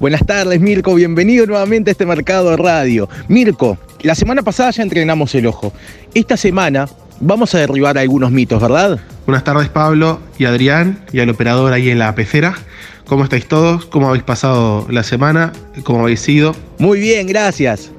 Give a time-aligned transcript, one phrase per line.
[0.00, 0.94] Buenas tardes, Mirko.
[0.94, 3.08] Bienvenido nuevamente a este mercado de radio.
[3.26, 5.72] Mirko, la semana pasada ya entrenamos el ojo.
[6.14, 9.00] Esta semana vamos a derribar algunos mitos, ¿verdad?
[9.26, 12.54] Buenas tardes, Pablo y Adrián y al operador ahí en la pecera.
[13.06, 13.86] ¿Cómo estáis todos?
[13.86, 15.52] ¿Cómo habéis pasado la semana?
[15.82, 16.54] ¿Cómo habéis ido?
[16.78, 17.90] Muy bien, gracias.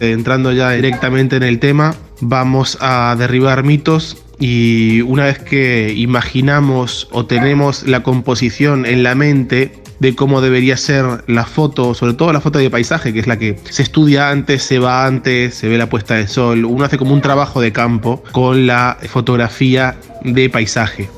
[0.00, 7.08] Entrando ya directamente en el tema, vamos a derribar mitos y una vez que imaginamos
[7.12, 12.32] o tenemos la composición en la mente de cómo debería ser la foto, sobre todo
[12.32, 15.68] la foto de paisaje, que es la que se estudia antes, se va antes, se
[15.68, 19.96] ve la puesta de sol, uno hace como un trabajo de campo con la fotografía
[20.24, 21.08] de paisaje.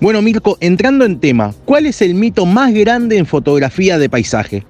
[0.00, 4.66] Bueno, Mirko, entrando en tema, ¿cuál es el mito más grande en fotografía de paisaje?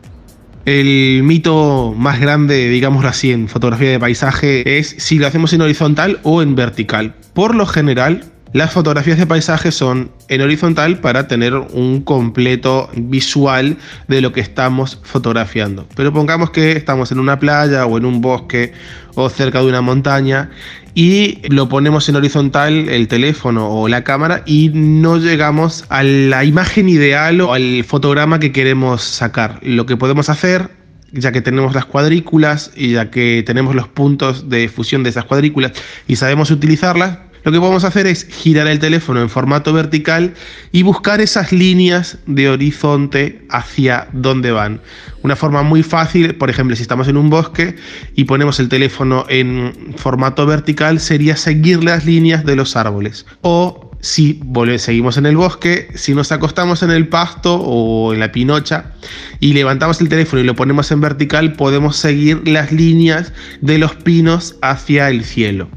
[0.66, 5.62] El mito más grande, digámoslo así, en fotografía de paisaje es si lo hacemos en
[5.62, 7.14] horizontal o en vertical.
[7.32, 13.78] Por lo general, las fotografías de paisaje son en horizontal para tener un completo visual
[14.08, 15.86] de lo que estamos fotografiando.
[15.96, 18.72] Pero pongamos que estamos en una playa o en un bosque
[19.14, 20.50] o cerca de una montaña
[20.94, 26.44] y lo ponemos en horizontal el teléfono o la cámara y no llegamos a la
[26.44, 29.60] imagen ideal o al fotograma que queremos sacar.
[29.62, 34.48] Lo que podemos hacer ya que tenemos las cuadrículas y ya que tenemos los puntos
[34.48, 35.72] de fusión de esas cuadrículas
[36.06, 40.34] y sabemos utilizarlas, lo que podemos hacer es girar el teléfono en formato vertical
[40.70, 44.80] y buscar esas líneas de horizonte hacia dónde van.
[45.22, 47.76] Una forma muy fácil, por ejemplo, si estamos en un bosque
[48.14, 53.26] y ponemos el teléfono en formato vertical, sería seguir las líneas de los árboles.
[53.40, 54.40] O si
[54.78, 58.92] seguimos en el bosque, si nos acostamos en el pasto o en la pinocha
[59.38, 63.94] y levantamos el teléfono y lo ponemos en vertical, podemos seguir las líneas de los
[63.94, 65.68] pinos hacia el cielo.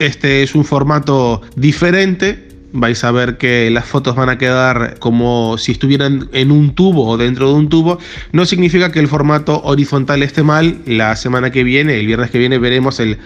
[0.00, 2.48] Este es un formato diferente.
[2.72, 7.06] Vais a ver que las fotos van a quedar como si estuvieran en un tubo
[7.06, 7.98] o dentro de un tubo.
[8.32, 10.78] No significa que el formato horizontal esté mal.
[10.86, 13.18] La semana que viene, el viernes que viene, veremos el,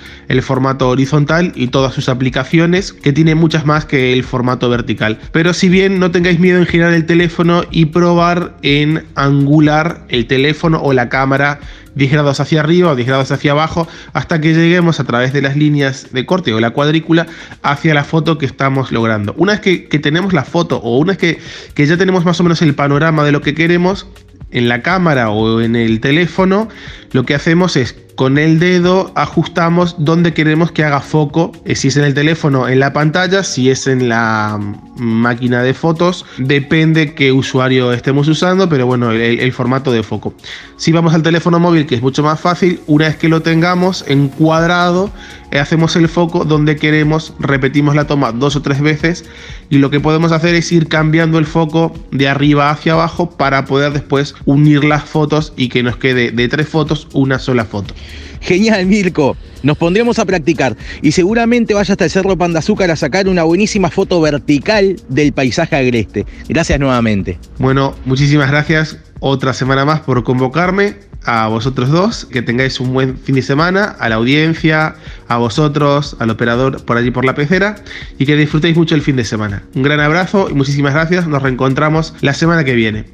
[0.42, 5.20] formato horizontal y todas sus aplicaciones, que tiene muchas más que el formato vertical.
[5.30, 10.26] Pero si bien no tengáis miedo en girar el teléfono y probar en angular el
[10.26, 11.60] teléfono o la cámara
[11.94, 15.42] 10 grados hacia arriba o 10 grados hacia abajo hasta que lleguemos a través de
[15.42, 17.26] las líneas de corte o la cuadrícula
[17.62, 19.34] hacia la foto que estamos logrando.
[19.36, 21.38] Una vez que, tenemos la foto o una vez que,
[21.74, 24.06] que ya tenemos más o menos el panorama de lo que queremos,
[24.50, 26.68] en la cámara o en el teléfono,
[27.10, 31.88] lo que hacemos es con el dedo ajustamos donde queremos que haga foco, eh, si
[31.88, 34.60] es en el teléfono, en la pantalla, si es en la
[34.96, 40.34] máquina de fotos, depende qué usuario estemos usando, pero bueno, el, formato de foco.
[40.76, 44.04] Si vamos al teléfono móvil, que es mucho más fácil, una vez que lo tengamos
[44.06, 45.10] encuadrado,
[45.50, 49.24] eh, hacemos el foco donde queremos, repetimos la toma dos o tres veces
[49.70, 53.64] y lo que podemos hacer es ir cambiando el foco de arriba hacia abajo para
[53.64, 57.94] poder después unir las fotos y que nos quede de tres fotos una sola foto.
[58.40, 59.36] Genial, Mirko.
[59.62, 63.44] Nos pondremos a practicar y seguramente vaya hasta el Cerro Pan Azúcar a sacar una
[63.44, 66.26] buenísima foto vertical del paisaje agreste.
[66.48, 67.38] Gracias nuevamente.
[67.58, 73.16] Bueno, muchísimas gracias otra semana más por convocarme a vosotros dos, que tengáis un buen
[73.16, 74.96] fin de semana, a la audiencia,
[75.28, 77.76] a vosotros, al operador por allí por la pecera
[78.18, 79.62] y que disfrutéis mucho el fin de semana.
[79.74, 83.06] Un gran abrazo y muchísimas gracias, nos reencontramos la semana que viene.